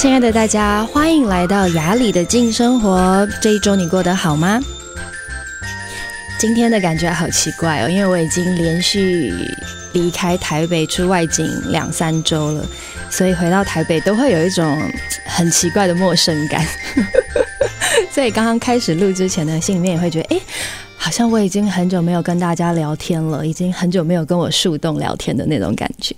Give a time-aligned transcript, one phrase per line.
[0.00, 3.28] 亲爱的大家，欢迎来到雅里的静生活。
[3.38, 4.58] 这一周你过得好吗？
[6.38, 9.30] 今天的感觉好奇怪哦，因为我已经连续
[9.92, 12.66] 离开台北出外景两三周了，
[13.10, 14.90] 所以回到台北都会有一种
[15.26, 16.64] 很奇怪的陌生感。
[18.10, 20.40] 所以刚刚开始录之前呢，心里面也会觉得，哎，
[20.96, 26.16] 好像我已经很久没有跟大家聊天了，已经很久没有跟我树洞聊天的那种感觉。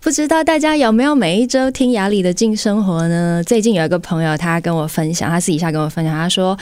[0.00, 3.42] 不知道大家有没有每一周听雅里的静生活呢？
[3.44, 6.58] 最近有一个朋友，他跟我分享，他私底下跟我分享，他说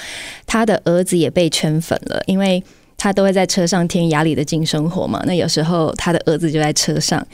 [0.47, 2.62] 他的儿子也被圈粉了，因为
[2.97, 5.23] 他都会在车上听雅里的静生活嘛。
[5.27, 7.27] 那有时候他的儿子就在车上，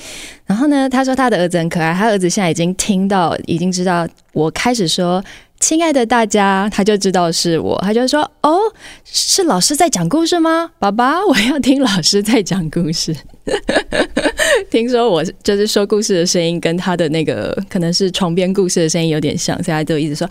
[0.47, 5.23] 然后呢，他说他的儿子很可爱，他儿子现在已经听到，已经知道我开始说。
[5.61, 8.57] 亲爱的大家，他就知道是我，他就说：“哦，
[9.05, 10.71] 是老师在讲故事吗？
[10.79, 13.13] 爸爸，我要听老师在讲故事。”
[14.71, 20.29] 听说我就是说故事的声音跟他的那个可能是床边故事的声音有点像，所以他就一直说：“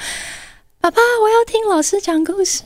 [0.79, 2.63] 爸爸，我要听老师讲故事。”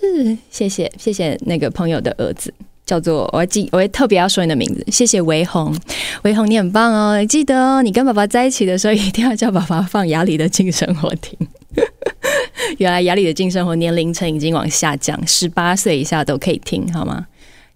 [0.51, 2.53] 谢谢，谢谢那个朋友的儿子，
[2.85, 5.75] 叫做我还记，我会特别要说你的名字，谢谢维红，
[6.23, 11.37] 维红你很棒哦，记得哦，你跟爸爸在一起的时候一定要叫爸爸放雅里的静生活听。
[12.77, 17.25] 原来雅里的静生活年龄层已经往下降，十八岁以下都可以听，好吗？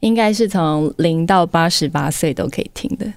[0.05, 3.11] 应该是从零到八十八岁都可以听的，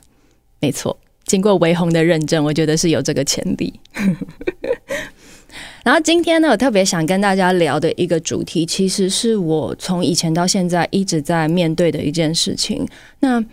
[0.59, 0.97] 没错。
[1.27, 3.79] 经过维宏的认证，我觉得是有这个潜力。
[5.85, 12.89] 然后今天呢，我特别想跟大家聊的一个主题，其实是我从以前到现在一直在面对的一件事情。
[13.21, 13.45] 那，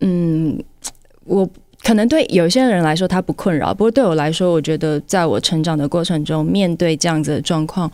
[0.00, 0.62] 嗯，
[1.24, 1.48] 我。
[1.84, 7.90] 可能对有些人来说他不困扰，不过对我来说，我觉得在我成长的过程中，面对这样子的状况，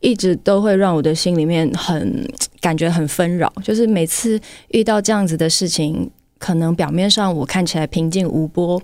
[0.00, 2.28] 一直都会让我的心里面很
[2.60, 3.52] 感觉很纷扰。
[3.62, 8.80] 就是每次遇到这样子的事情，可能表面上我看起来平静无波，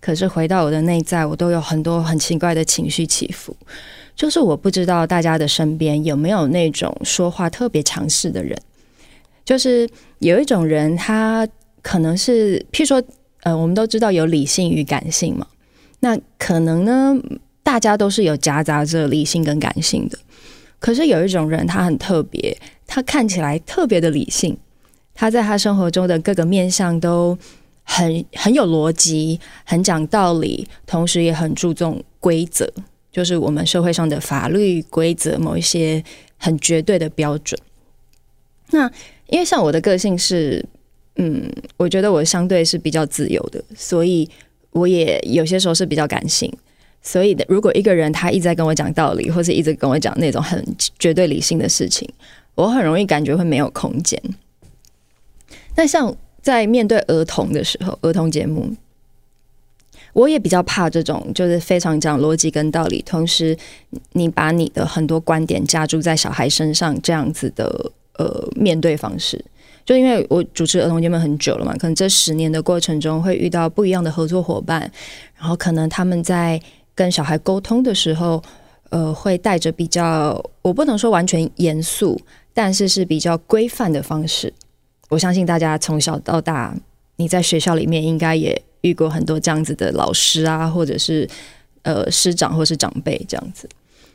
[0.00, 3.56] 可是回到我的内在，我都有很多很奇怪的情绪起伏。
[4.14, 8.58] 就是我不知道大家的身边有没有那种说话特别强势的人，
[9.44, 11.46] 就是有一种人，他
[11.82, 13.02] 可能是譬如说。
[13.44, 15.46] 呃，我们都知道有理性与感性嘛，
[16.00, 17.16] 那可能呢，
[17.62, 20.18] 大家都是有夹杂着理性跟感性的。
[20.78, 22.56] 可是有一种人，他很特别，
[22.86, 24.56] 他看起来特别的理性，
[25.14, 27.36] 他在他生活中的各个面向都
[27.82, 32.68] 很很有逻辑，很讲道理，同时也很注重规则，
[33.10, 36.02] 就是我们社会上的法律规则，某一些
[36.36, 37.60] 很绝对的标准。
[38.70, 38.90] 那
[39.28, 40.64] 因为像我的个性是。
[41.20, 44.30] 嗯，我觉得我相对是比较自由的，所以
[44.70, 46.48] 我也有些时候是比较感性。
[47.02, 50.62] 所以，如果一个人他一直在跟我讲道理，或是一直跟我讲那种很
[50.98, 52.08] 绝对理性的事情，
[52.54, 54.20] 我很容易感觉会没有空间。
[55.76, 58.74] 那像在面对儿童的时候，儿童节目，
[60.12, 63.56] 我也比较怕这种，就是非常讲逻辑跟道理，同时
[64.12, 69.42] 你把你的很多观点加注在小孩身上这样子的呃面对方式。
[69.86, 74.80] 就因为我主持儿童节目很久了嘛，可能这十年的过程中会遇到不一样的合作伙伴，
[75.38, 76.60] 然后可能他们在
[76.98, 78.42] 跟小孩沟通的时候，
[78.90, 82.20] 呃，会带着比较，我不能说完全严肃，
[82.52, 84.52] 但是是比较规范的方式。
[85.08, 86.76] 我相信大家从小到大，
[87.16, 91.28] 你在学校里面应该也遇过很多这样子的老师啊，或者是
[91.82, 93.68] 呃师长或是长辈这样子。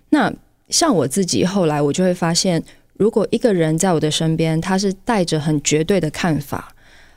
[0.09, 0.31] 那
[0.67, 2.61] 像我自己后来，我就会发现。
[2.95, 6.73] 如果一个人在我的身边，他是带着很绝对的看法，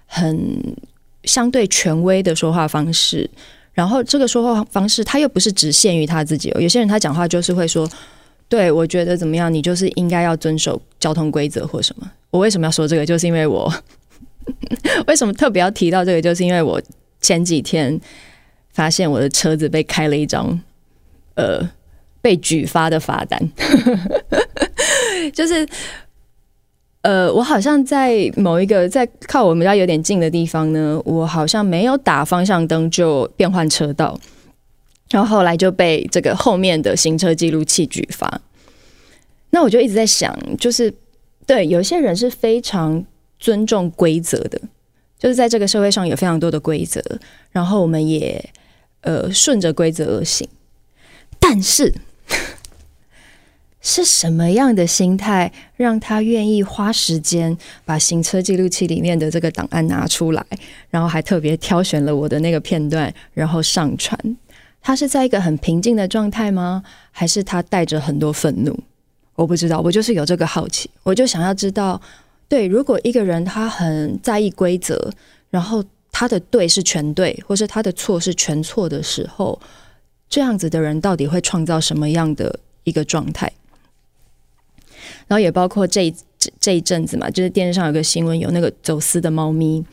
[0.07, 0.35] 很
[1.25, 3.29] 相对权威的说话方式，
[3.77, 6.49] 然后这个说话方式他又不是只限于他自己。
[6.59, 7.87] 有些人他讲话就是会说
[8.49, 13.05] ：“对，我觉得怎么样，你就是应该要遵守交通规则或什么。”我为什么要说这个？
[13.05, 13.71] 就是因为我
[15.07, 16.23] 为什么特别要提到这个？
[16.23, 16.81] 就是因为我
[17.21, 18.01] 前几天
[18.71, 20.59] 发现我的车子被开了一张
[21.35, 21.61] 呃
[22.23, 23.39] 被举发的罚单。
[25.35, 25.69] 就是，
[27.07, 34.19] 呃，我好像在某一个在靠我们家有点近的地方呢，我好像没有打方向灯就变换车道，
[35.11, 38.41] 然后后来就被这个后面的行车记录器举发。
[39.51, 40.93] 那我就一直在想，就是
[41.47, 43.05] 对有些人是非常
[43.39, 44.61] 尊重规则的，
[45.17, 47.01] 就是在这个社会上有非常多的规则，
[47.53, 48.45] 然后我们也
[49.03, 50.49] 呃顺着规则而行，
[51.39, 51.95] 但是。
[53.89, 60.45] 是什么样的心态让他愿意花时间把行车记录器里面的这个档案拿出来，
[60.91, 64.19] 然后还特别挑选了我的那个片段，然后上传？
[64.83, 66.83] 他是在一个很平静的状态吗？
[67.13, 68.77] 还是他带着很多愤怒？
[69.37, 72.01] 我不知道，我就是有这个好奇，我就想要知道，
[72.49, 75.13] 对，如果一个人他很在意规则，
[75.49, 79.57] 然后他的对是全对，或是他的错是全错的时候，
[80.29, 83.49] 这样子的人到底会创造什么样的一个状态？
[85.27, 89.85] 然后也包括这这这一阵子嘛，就是电视上有个新闻，有那个走私的猫咪，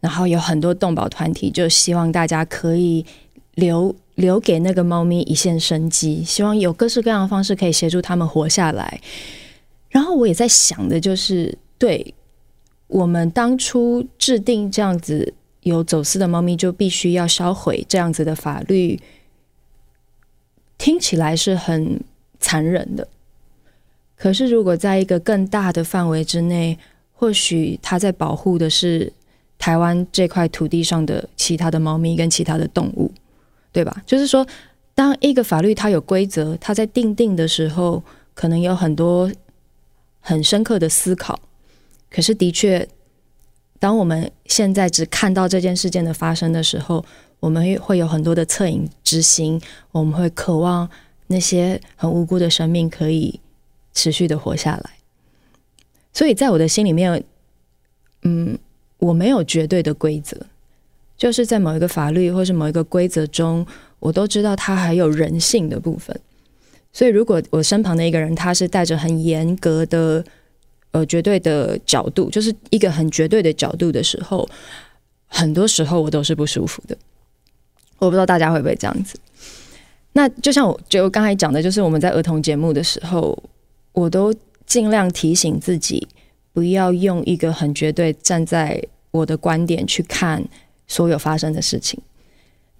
[0.00, 3.04] 然后有很多动保团体就希望大家可以
[3.54, 9.00] 留留给那个猫咪一线生机，希望有各式各样的方式可以协助他们活下来。
[9.88, 12.14] 然后我也在想的就是，对
[12.88, 15.32] 我们当初制定这样子
[15.62, 19.00] 有走私的猫咪就必须要销毁这样子的法律，
[20.76, 22.00] 听起来是很
[22.38, 23.08] 残忍的。
[24.16, 26.78] 可是，如果在一个更大的范围之内，
[27.12, 29.12] 或许它在保护的是
[29.58, 33.12] 台湾这块土地上的其他的猫咪跟其他的动物，
[33.72, 34.02] 对吧？
[34.06, 34.46] 就是说，
[34.94, 38.02] 当一个法律它有规则，它在定定的时候，
[38.32, 39.30] 可能有很多
[40.20, 41.38] 很深刻的思考。
[42.10, 42.88] 可是，的确，
[43.78, 47.04] 当我们现在只看到这件事件的发生的时候，
[47.38, 49.60] 我们会有很多的恻隐之心，
[49.92, 50.88] 我们会渴望
[51.26, 53.38] 那些很无辜的生命可以。
[53.96, 54.90] 持续的活下来，
[56.12, 57.24] 所以在我的心里面，
[58.24, 58.58] 嗯，
[58.98, 60.36] 我没有绝对的规则，
[61.16, 63.66] 就是在某一个法律或是某一个规则中，
[63.98, 66.14] 我都知道它还有人性的部分。
[66.92, 70.22] 所以，如果我身旁的一个人他是带着很严格的
[70.90, 74.46] 呃绝对的角度，就是一个很绝对的角度的时候，
[75.26, 76.96] 很多时候我都是不舒服的。
[77.98, 79.18] 我不知道大家会不会这样子。
[80.12, 83.42] 那就像我就刚才讲的，就是我们在儿童节目的时候。
[83.96, 84.32] 我都
[84.66, 86.06] 尽量提醒自己，
[86.52, 90.44] 不要用一个很绝对站在我的观点去看
[90.86, 91.98] 所有发生的事情。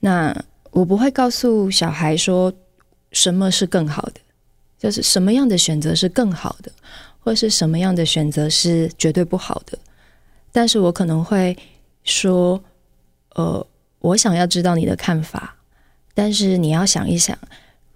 [0.00, 2.52] 那我不会告诉小孩说
[3.12, 4.20] 什么是更好的，
[4.78, 6.70] 就是什么样的选择是更好的，
[7.18, 9.78] 或是什么样的选择是绝对不好的。
[10.52, 11.56] 但是我可能会
[12.04, 12.62] 说，
[13.36, 13.66] 呃，
[14.00, 15.56] 我想要知道你的看法，
[16.12, 17.38] 但是你要想一想。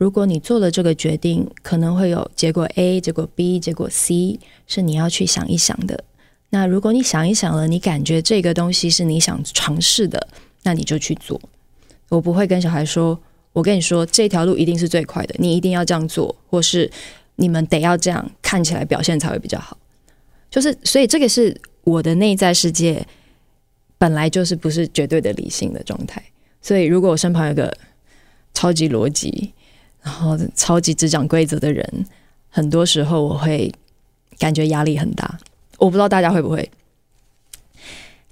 [0.00, 6.02] 如果你做了这个决定，可能会有结果 A、结果 B、结果 C，是你要去想一想的。
[6.48, 10.26] 那如果你想一想了，你感觉这个东西是你想尝试的，
[10.62, 11.38] 那你就去做。
[12.08, 13.20] 我不会跟小孩说
[13.52, 16.90] ：“我跟你说，这条路一定是最快的，你一定要这样做，或是
[17.36, 19.76] 你们得要这样，看起来表现才会比较好。”
[20.50, 21.54] 就是，所以这个是
[21.84, 23.06] 我的内在世界，
[23.98, 26.24] 本来就是不是绝对的理性的状态。
[26.62, 27.70] 所以，如果我身旁有个
[28.54, 29.52] 超级逻辑，
[30.02, 32.06] 然后超级只讲规则的人，
[32.48, 33.70] 很多时候我会
[34.38, 35.38] 感觉压力很大。
[35.78, 36.70] 我不知道大家会不会，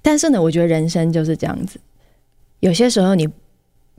[0.01, 1.79] 但是呢，我觉得人生就是这样子。
[2.59, 3.27] 有些时候你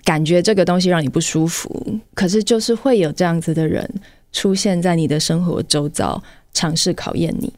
[0.04, 3.88] 感觉这个东西让你不舒服，可是就是会有这样子的人
[4.32, 7.52] 出现在你的生活周遭，尝试考验你。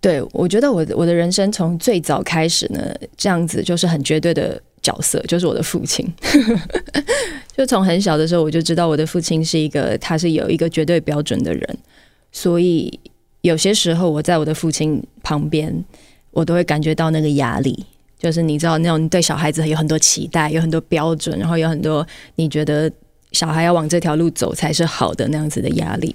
[0.00, 4.62] 对，我觉得我我的人生从最早开始呢，这样子就是很绝对的。
[4.86, 6.06] 角色就是我的父亲，
[7.56, 11.78] 就从很小的时候我就知道我的父亲是一个，他是有一个绝对标准的人，
[12.30, 13.00] 所以
[13.40, 15.84] 有些时候我在我的父亲旁边，
[16.30, 17.84] 我都会感觉到那个压力，
[18.16, 22.06] 就是你知道那种对小孩子有很多期待，有很多标准，然后有很多
[22.36, 22.88] 你觉得
[23.32, 26.14] 小孩要往这条路走才是好的那样子的压力。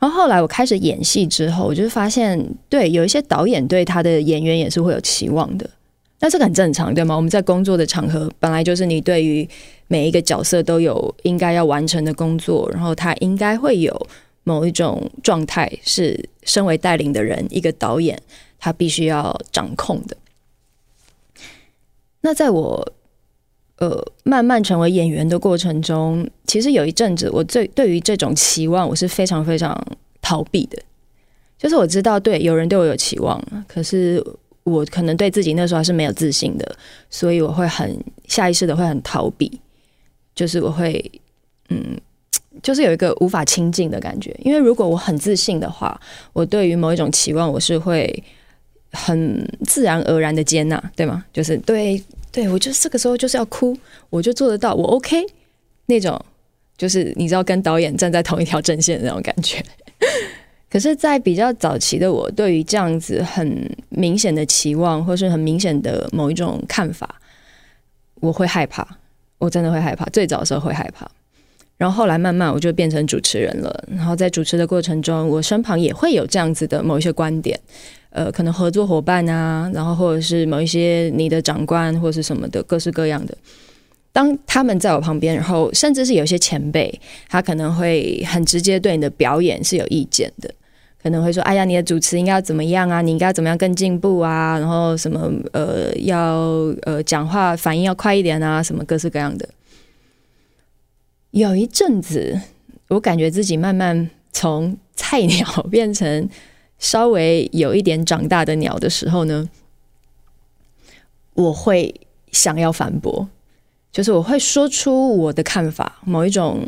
[0.00, 5.68] 然后后来我开始演戏之后，我就发现，对，有一些导演对他的演员也是会有期望的。
[6.20, 7.14] 那这个很正常，对吗？
[7.14, 9.48] 我们在工作的场合，本来就是你对于
[9.86, 14.08] 每一个角色都有应该要完成的工作，然后他应该会有
[14.42, 18.20] 某一种状态，是身为带领的人，一个导演，
[18.58, 20.16] 他必须要掌控的。
[22.22, 22.92] 那在我
[23.76, 29.80] 呃慢慢成为演员的过程中，其实有一阵子，我最对于这种期望，我是非常非常
[30.20, 30.82] 逃避的。
[31.56, 34.20] 就是我知道，对，有人对我有期望，可是。
[34.68, 36.76] 我可能对自己那时候还是没有自信的，
[37.10, 39.60] 所以我会很下意识的会很逃避，
[40.34, 41.10] 就是我会
[41.70, 41.98] 嗯，
[42.62, 44.34] 就是有一个无法亲近的感觉。
[44.42, 46.00] 因为如果我很自信的话，
[46.32, 48.22] 我对于某一种期望，我是会
[48.92, 51.24] 很自然而然的接纳，对吗？
[51.32, 53.76] 就是对对，我就这个时候就是要哭，
[54.10, 55.24] 我就做得到，我 OK
[55.86, 56.18] 那种，
[56.76, 59.64] 就是你知道跟导演站在同一条阵线的那种感觉。
[60.70, 67.18] 可是，在比较早期的我，对于这样子很明显的期望，或是很明显的某一种看法，
[68.16, 68.86] 我会害怕，
[69.38, 70.04] 我真的会害怕。
[70.06, 71.10] 最早的时候会害怕，
[71.78, 73.84] 然后后来慢慢我就变成主持人了。
[73.96, 77.58] 然后在主持的过程中，我身旁也会有这样子的某一些观点，
[78.10, 83.34] 呃，可能合作伙伴啊，然后或者是某一些你的长官或是什么的，各式各样的。
[84.12, 90.52] 当他们在我旁边，然后甚至是有些前辈，他可能会很直接对你的表演是有意见的。
[91.02, 93.00] 可能会说：“哎呀，你的主持应该要怎么样啊？
[93.00, 94.58] 你应该怎么样更进步啊？
[94.58, 96.40] 然后什么呃，要
[96.82, 98.60] 呃讲话反应要快一点啊？
[98.62, 99.48] 什么各式各样的。”
[101.30, 102.40] 有一阵子，
[102.88, 106.28] 我感觉自己慢慢从菜鸟变成
[106.78, 109.48] 稍微有一点长大的鸟的时候呢，
[111.34, 111.94] 我会
[112.32, 113.28] 想要反驳，
[113.92, 116.66] 就是我会说出我的看法，某一种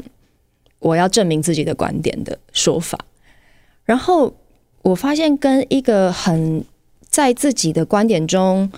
[0.78, 2.98] 我要证明自己的观点的说法。
[3.90, 4.32] 然后
[4.82, 6.64] 我发现，跟一个很
[7.08, 8.70] 在自己的观点中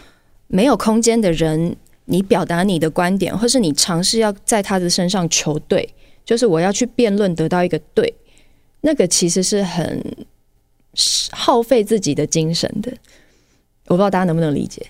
[0.47, 1.77] 没有空间的人，
[2.07, 5.87] 你表达你的观点，或是你尝试要在他的身上求对，
[6.25, 8.11] 就是我要去辩论得到一个对，
[8.81, 10.03] 那个其实是很
[11.31, 12.91] 耗费自己的精神的。
[13.89, 14.87] 我不知道大家能不能理解。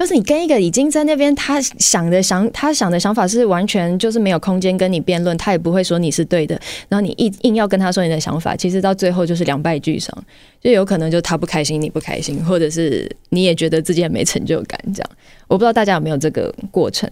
[0.00, 6.58] 就是你跟一个已经在那边，他想的想他想的想法是完全就是没有空间跟你辩论，他也不会说你是对的。
[6.88, 10.10] 然后你硬硬要跟他说你的想法，其实到最后就是两败俱伤，
[10.58, 14.80] 就有可能就他不开心，你不开心，或者是你也觉得自己很没成就感。
[14.94, 15.10] 这样，
[15.48, 17.06] 我不知道大家有没有这个过程，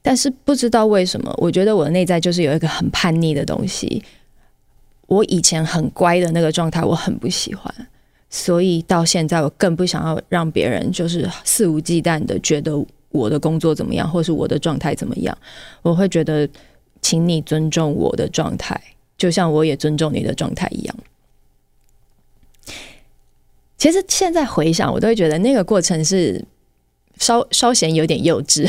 [0.00, 4.02] 但是不知道为什么，我觉得我的内在就是有一个很叛逆的东西。
[5.06, 7.70] 我以前很乖的那个状态，我很不喜欢。
[8.34, 12.72] 所以到现在，我更不想要让别人就是肆无忌惮的觉得
[13.10, 15.36] 我的工作怎么样，或是我的状态怎么样。
[15.82, 16.48] 我会觉得，
[17.02, 18.80] 请你尊重我的状态，
[19.18, 20.96] 就像我也尊重你的状态一样。
[23.76, 26.42] 其实现在回想，我都会觉得那个过程是
[27.18, 28.66] 稍稍显有点幼稚。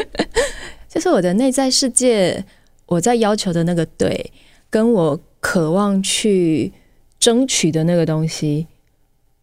[0.90, 2.44] 就是我的内在世界，
[2.84, 4.30] 我在要求的那个对，
[4.68, 6.70] 跟我渴望去
[7.18, 8.66] 争取的那个东西。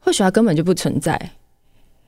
[0.04, 1.32] 或许他根本就不存在，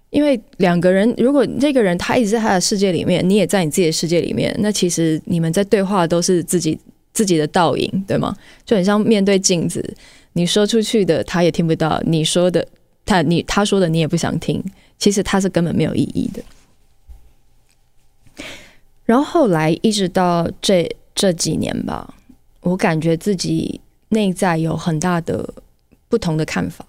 [0.09, 6.77] 因为两个人，如果这个人他一直在他的世界里面，你也在你自己的世界里面，那其实你们在对话都是自己
[7.13, 8.35] 自己的倒影，对吗？
[8.65, 9.95] 就很像面对镜子，
[10.33, 12.67] 你说出去的他也听不到，你说的
[13.05, 14.63] 他你他说的你也不想听，
[14.97, 16.43] 其实他是根本没有意义的。
[19.05, 22.15] 然后后来一直到这这几年吧，
[22.61, 25.53] 我感觉自己内在有很大的
[26.09, 26.85] 不同的看法。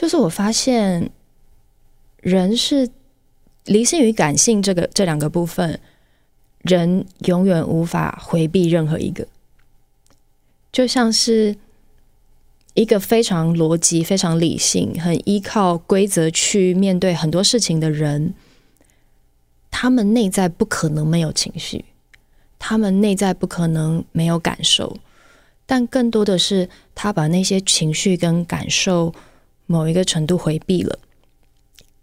[0.00, 1.10] 就是我发现，
[2.22, 2.88] 人是
[3.66, 5.78] 理性与感性这个这两个部分，
[6.62, 9.28] 人永远无法回避任何一个。
[10.72, 11.54] 就像是
[12.72, 18.32] 一个非常逻辑、非常理性、很依靠规则去面对很多事情的人，
[19.70, 21.84] 他们内在不可能没有情绪，
[22.58, 24.96] 他们内在不可能没有感受，
[25.66, 29.12] 但更多的是他把那些情绪跟感受。
[29.70, 30.98] 某一个程度回避了，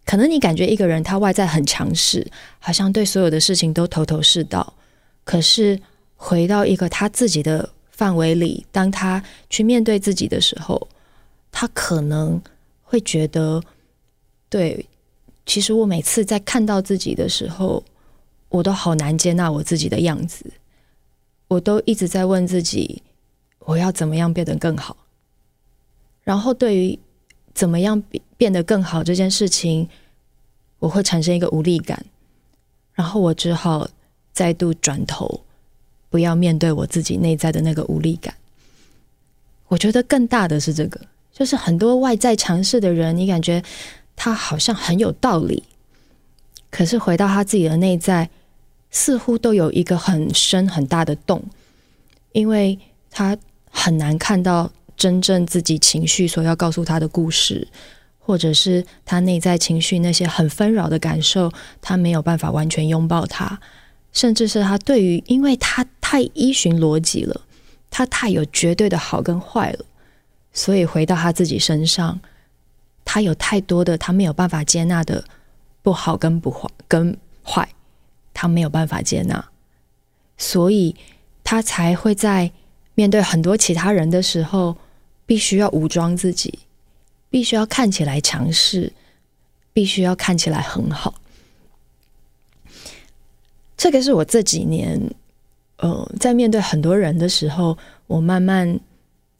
[0.05, 2.25] 可能你感觉一个人他外在很强势，
[2.59, 4.73] 好像对所有的事情都头头是道。
[5.25, 5.77] 可是
[6.15, 10.87] 回到一个他自己的范围里，当他去面对自己的时候，
[11.51, 12.41] 他可能
[12.83, 13.61] 会觉得，
[14.47, 14.87] 对，
[15.45, 17.83] 其实我每次在看到自己的时候，
[18.47, 20.45] 我都好难接纳我自己的样子，
[21.49, 23.03] 我都一直在问自己，
[23.59, 24.95] 我要怎么样变得更好。
[26.23, 26.97] 然后对于
[27.57, 29.89] 怎么样变变得更好这件事情，
[30.77, 32.05] 我会产生一个无力感，
[32.93, 33.89] 然后我只好
[34.31, 35.41] 再度转头，
[36.11, 38.31] 不要面对我自己内在的那个无力感。
[39.69, 41.01] 我觉得更大的是这个，
[41.33, 43.63] 就是很多外在强势的人，你感觉
[44.15, 45.63] 他好像很有道理，
[46.69, 48.29] 可是回到他自己的内在，
[48.91, 51.43] 似乎都有一个很深很大的洞，
[52.33, 52.77] 因为
[53.09, 53.35] 他
[53.71, 54.71] 很难看到。
[54.97, 57.67] 真正自己情绪所要告诉他的故事，
[58.17, 63.59] 或者是他内在情绪那些很纷扰的感受，他没有办法完全拥抱他，
[64.11, 67.41] 甚至是他对于，因为他太依循逻辑了，
[67.91, 69.85] 他太有绝对的好跟坏了，
[70.51, 72.19] 所以回到他自己身上，
[73.05, 75.23] 他有太多的他没有办法接纳的
[75.83, 77.69] 不好跟不坏跟坏，
[78.33, 79.47] 他没有办法接纳，
[80.37, 80.95] 所以
[81.43, 82.51] 他才会在
[82.95, 84.75] 面对很多其他人的时候。
[85.27, 86.57] 必须要武装自己，
[87.29, 88.91] 必须要看起来强势，
[89.73, 91.13] 必须要看起来很好。
[93.75, 94.99] 这个是我这几年，
[95.77, 98.79] 呃，在面对很多人的时候，我慢慢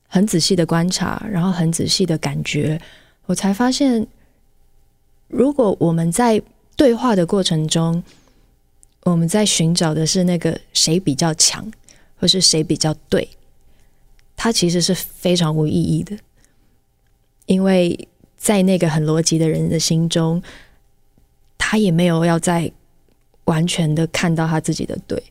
[0.08, 2.80] 很仔细的观察，然后很仔细的感觉，
[3.26, 4.06] 我才发现，
[5.28, 6.40] 如果我们在
[6.76, 8.04] 对话的过程中，
[9.04, 11.72] 我们在寻找的是那个谁比较强，
[12.20, 13.28] 或是谁比较对。
[14.38, 16.16] 它其实是非常无意义的，
[17.48, 20.42] 因为在那个很逻辑的人的心中，
[21.58, 22.72] 他也没有要再
[23.46, 25.22] 完全的看到他自己的对。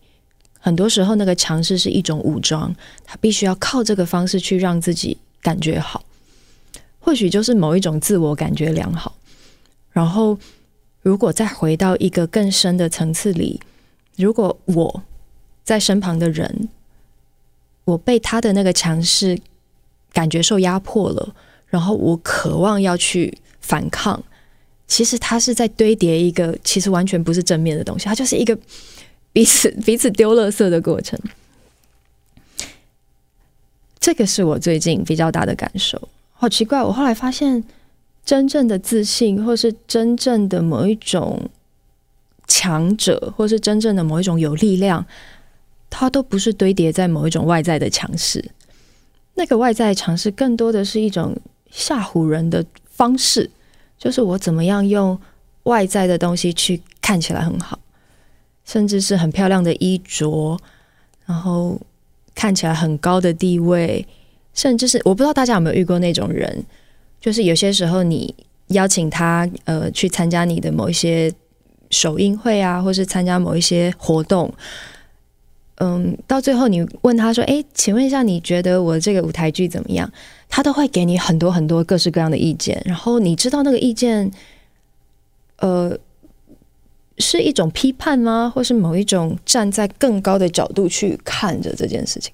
[0.58, 6.04] 很多时候，那个强势是一种武装，他必须要靠这个方式去让自己感觉好，
[6.98, 9.16] 或许就是某一种自我感觉良好。
[9.92, 10.36] 然后，
[11.00, 13.60] 如果再回到一个更深的层次里，
[14.16, 15.02] 如果我
[15.62, 16.68] 在身旁的人，
[17.86, 19.38] 我被他的那个强势
[20.12, 21.34] 感觉受压迫了，
[21.68, 24.22] 然后我渴望要去反抗，
[24.86, 28.58] 其实他是在堆叠一个其实完全不是正面的东西，它就是一个
[29.32, 31.18] 彼此 彼此丢垃圾的过程。
[34.00, 36.08] 这个是我最近比较大的感受。
[36.32, 37.64] 好奇怪，我后来发现，
[38.24, 41.48] 真正的自信，或是真正的某一种
[42.46, 45.04] 强者，或是真正的某一种有力量，
[45.88, 48.44] 它都不是堆叠在某一种外在的强势。
[49.34, 51.36] 那个外在强势，更多的是一种
[51.70, 53.50] 吓唬人的方式，
[53.98, 55.18] 就是我怎么样用
[55.64, 57.78] 外在的东西去看起来很好，
[58.64, 60.58] 甚至是很漂亮的衣着，
[61.24, 61.80] 然后。
[62.38, 64.06] 看起来很高的地位，
[64.52, 66.62] 甚至是我不知道大家有没有遇过那种人，
[67.18, 68.34] 就是有些时候你
[68.66, 71.32] 邀请他呃去参加你的某一些
[71.88, 74.52] 首映会啊，或是参加某一些活动，
[75.76, 80.10] 嗯，到最后你问他说：“哎，请问一下，你觉得我这个舞台剧怎么样？”
[80.48, 84.30] 他都会给你很多很多各式各样的意见，然后你知道那个意见，
[85.58, 85.98] 呃。
[87.18, 88.52] 是一种批判吗？
[88.54, 92.30] 或是某一种站在更高的角度去看着这件事情？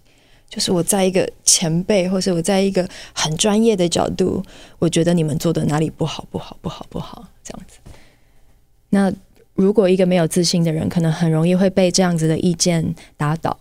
[0.51, 4.43] 就是我在一个前辈，或是我在一个很专业的角度，
[4.81, 7.79] 我觉得你们做的哪里不好，不好，不好，不好，这样子。
[8.89, 9.13] 那
[9.55, 13.59] 如果一个没有自信的人，可能很容易会被这样子的意见打倒。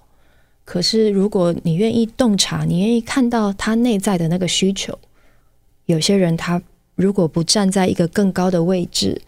[0.63, 4.97] 可是如果你愿意洞察，你愿意看到他内在的那个需求，
[5.85, 6.61] 有些人他
[6.95, 9.21] 如果不站在一个更高的位置。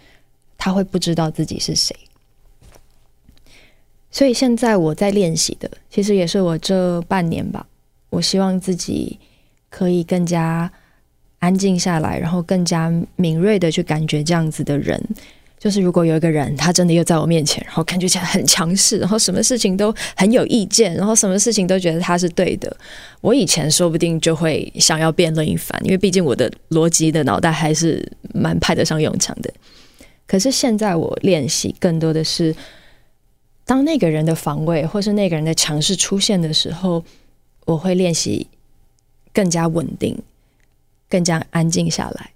[0.55, 1.93] 他会不知道自己是谁，
[4.09, 7.67] 所以现在我在练习的，其实也是我这半年吧。
[8.09, 9.19] 我希望自己
[9.69, 10.71] 可以更加
[11.39, 14.97] 安静下来，然后更加敏锐的去感觉这样子的人。
[15.63, 22.75] 就是如果有一个人，他真的又在我面前，然后感觉起来很强势，然后什么事情都很有意见，然后什么事情都觉得他是对的，
[23.21, 29.49] 我以前说不定就会想要辩论一番，因为毕竟我的逻辑的脑袋还是蛮派得上用场的。
[30.27, 32.53] 可是现在我练习更多的是，
[33.63, 37.01] 当那个人的防卫或是那个人的强势出现的时候，
[37.63, 38.47] 我会练习
[39.33, 40.21] 更加稳定，
[41.09, 42.31] 更加安静下来。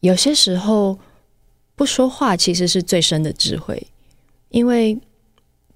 [0.00, 0.98] 有些时候
[1.76, 3.86] 不说话其实是最深的智慧，
[4.48, 4.98] 因为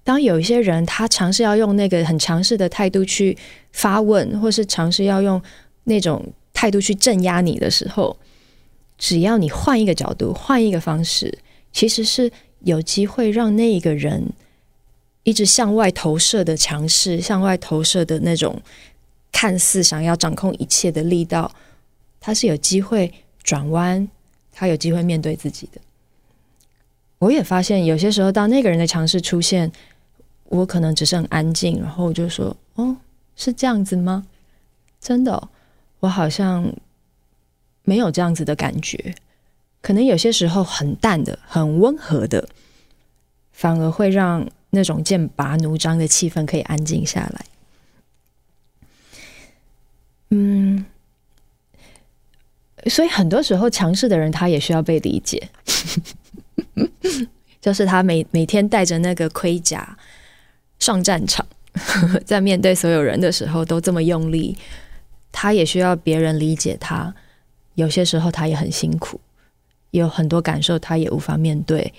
[0.03, 3.37] 当有一些人他尝试要用那个很强势的态度去
[3.71, 5.41] 发问，或是尝试要用
[5.85, 8.17] 那种态度去镇压你的时候。
[8.97, 11.39] 只要你换一个角度，换一个方式，
[11.71, 14.31] 其实是有机会让那一个人
[15.23, 18.61] 一直向外投射的强势，向外投射的那种
[19.31, 21.51] 看似想要掌控一切的力道，
[22.19, 23.11] 他是有机会
[23.41, 24.07] 转弯，
[24.51, 25.81] 他有机会面对自己的。
[27.21, 29.71] 我也发现，有些时候当那个人的强势出现，
[30.45, 32.97] 我可能只是很安静，然后我就说：“哦，
[33.35, 34.25] 是这样子吗？
[34.99, 35.49] 真的，
[35.99, 36.73] 我好像。”
[37.83, 39.15] 没有这样子的感觉，
[39.81, 42.47] 可能有些时候很淡的、很温和的，
[43.51, 47.45] 反而会让那种剑拔弩张的气氛可以安静下来。
[50.29, 50.85] 嗯，
[52.85, 55.49] 所以很多时候强势的人他也需要被理解，
[57.61, 59.97] 就是他每每天带着那个盔甲
[60.79, 61.45] 上战场，
[62.25, 64.57] 在面对所有人的时候都这么用力，
[65.31, 67.13] 他也需要别人理解他。
[67.75, 69.19] 有些时候他也很辛苦，
[69.91, 71.93] 有很多感受他也无法面对。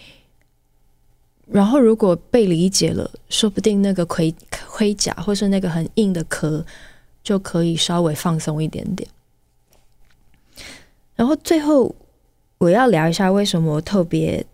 [1.47, 4.35] 然后如果被理解了，说不定那个盔
[4.69, 6.65] 盔甲或是那个很硬的壳
[7.23, 9.09] 就可以稍微放松一点点。
[11.15, 11.95] 然后最后
[12.59, 14.45] 我要聊一下为什么特别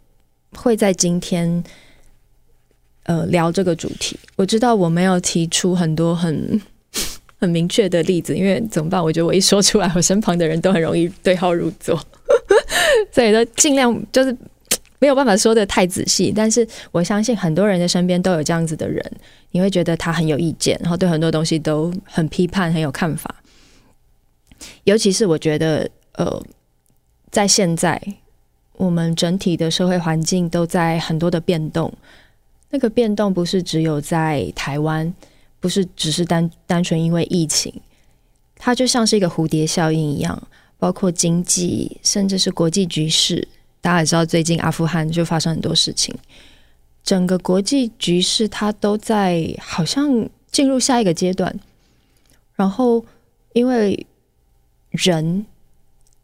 [0.53, 1.63] 会在今天
[3.05, 4.19] 呃聊这个主题。
[4.37, 6.61] 我知道我没有提出很多很。
[7.41, 9.01] 很明确的例子，因为怎么办？
[9.01, 11.97] 我觉得我一说出来，我身旁的人都很容易对号入座，
[13.15, 14.37] 所以都尽量就是
[14.99, 16.33] 没有办法说得太仔细。
[16.35, 19.01] 但是我相信很多人的身边都有这样子的人，
[19.53, 23.33] 你会觉得他很有意见，然后对很多东西都很批判，很有看法。
[24.83, 26.43] 尤其是我觉得，呃，
[27.31, 28.03] 在现在
[28.79, 31.93] 我们整体的社会环境都在很多的变动，
[32.71, 35.15] 那个变动不是只有在台湾。
[35.61, 37.75] 不是只是单单纯因为疫情，
[38.55, 40.41] 它就像是一个蝴蝶效应一样，
[40.79, 43.49] 包括经济，甚至是国际局势。
[43.81, 46.15] 大家也知道，最近阿富汗就发生很多事情，
[47.03, 51.53] 整个国际局势它都在好像进入下一个阶段。
[52.55, 53.05] 然后，
[53.53, 54.07] 因为
[54.91, 55.45] 人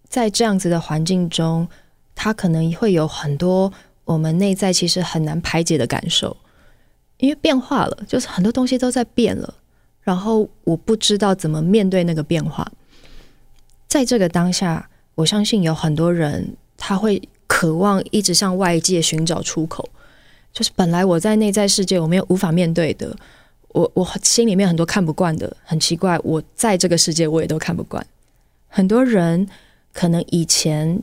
[0.09, 1.67] 在这样子的环境中，
[2.15, 3.73] 他可能会有很多
[4.05, 6.37] 我们内在其实很难排解的感受，
[7.19, 9.55] 因为变化了，就是很多东西都在变了，
[10.03, 12.71] 然后我不知道怎么面对那个变化。
[13.89, 19.89] 在这个当下，我相信有很多人他会渴望一直向外界寻找出口，
[20.53, 23.17] 就是本来我在内在世界我没有无法面对的，
[23.69, 28.05] 我我心里面很多看不惯的，很奇怪，我在这个世界我也都看不惯。
[28.69, 29.49] 很多人
[29.93, 31.01] 可能以前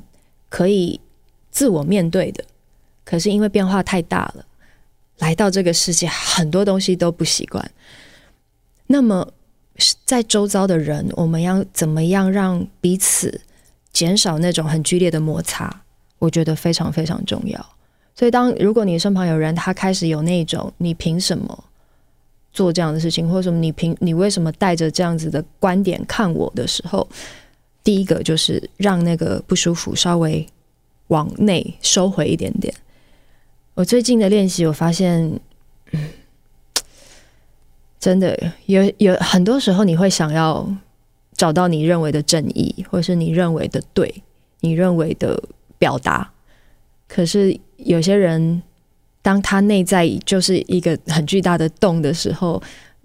[0.51, 0.99] 可以
[1.49, 2.43] 自我面对的，
[3.03, 4.45] 可是因为变化太大了，
[5.17, 7.71] 来到这个世界很多东西都不习惯。
[8.85, 9.27] 那么。
[10.05, 13.41] 在周遭的人，我们要怎么样让彼此
[13.91, 15.81] 减少那种很剧烈的摩擦？
[16.19, 17.57] 我觉得非常非常重要。
[18.13, 21.63] 所以，当如果你身旁有人，他开始有那种“你凭什么
[22.53, 27.07] 做这样的事情”或者什么“你凭你为什么带着这样子的观点看我”的时候，
[27.83, 30.45] 第一个就是让那个不舒服稍微
[31.07, 32.73] 往内收回一点点。
[33.73, 35.39] 我最近的练习，我发现，
[35.91, 36.09] 嗯。
[37.99, 40.67] 真的有有很多时候，你会想要
[41.33, 44.23] 找到你认为的正义，或是你认为的对，
[44.61, 45.39] 你认为的
[45.77, 46.31] 表达。
[47.07, 48.63] 可是有些人，
[49.21, 52.59] 当他内在就是一个很巨大的洞的时候，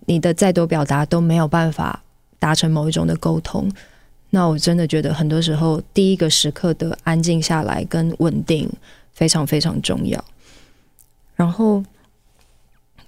[0.06, 2.02] 你的再多表达都没有办法
[2.38, 3.70] 达成某一种的沟通。
[4.30, 8.70] 那我真的觉得，很多时候第一个时刻的安静下来跟稳定
[9.12, 10.24] 非常非常重要。
[11.34, 11.84] 然后。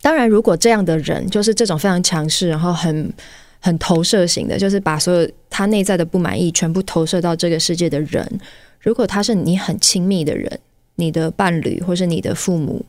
[0.00, 3.12] 当然，如果这样的人就是这种非常强势，然后很
[3.58, 8.40] 很投射型的，就是把所有他内在的不满意全部投射到这个世界的人，
[8.80, 10.60] 如果他是你很亲密的人，
[10.94, 12.86] 你的伴侣或是你的父母，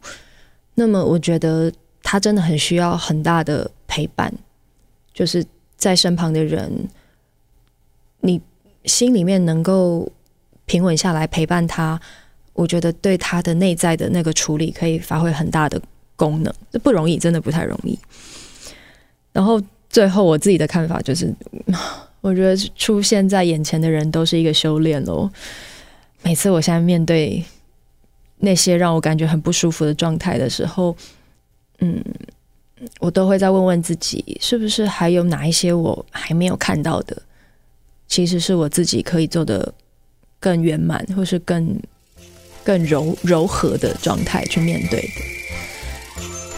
[0.76, 4.32] 那么我觉得他真的很需要很大的陪伴，
[5.12, 5.44] 就是
[5.78, 6.72] 在身旁的人，
[8.22, 8.42] 你
[8.86, 10.12] 心里面能够
[10.66, 12.00] 平稳下来陪伴他，
[12.54, 15.82] 我觉得对他的内在的那个处理可以发挥很大的。
[16.20, 17.98] 功能这不容易，真的不太容易。
[19.32, 19.58] 然后
[19.90, 21.34] 最后我自己的看法就是，
[22.20, 25.32] 我觉得出现在眼前的人都是一个修炼咯。
[26.22, 27.42] 每次我现在面对
[28.40, 30.94] 那些让我感觉很不舒服的状态的时候，
[31.80, 32.04] 嗯，
[33.00, 37.22] 我都会再问问自己，是不是还有哪一些我还没有看到的？
[38.10, 39.74] 其实是我自己可以做的
[40.40, 41.80] 更圆满，或是更
[42.64, 45.08] 更柔柔和的状态去面对的。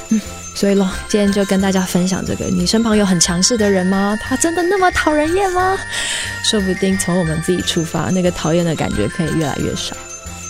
[0.09, 0.21] 嗯，
[0.55, 2.45] 所以咯，今天就跟大家分享这个。
[2.45, 4.17] 你身旁有很强势的人吗？
[4.21, 5.77] 他真的那么讨人厌吗？
[6.43, 9.95] 说不定从我们自己出发，那个讨厌的感觉可以越来越少。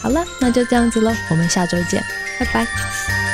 [0.01, 2.03] 好了，那就这样子喽，我们下周见，
[2.39, 3.30] 拜拜。